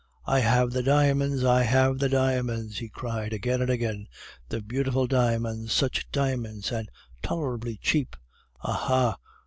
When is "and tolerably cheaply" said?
6.71-8.19